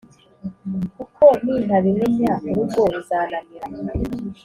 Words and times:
kuko 0.97 1.23
nintabimenya 1.43 2.31
urugo 2.49 2.81
ruzananira. 2.93 3.59